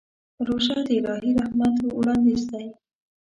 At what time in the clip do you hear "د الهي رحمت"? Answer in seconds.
0.87-1.73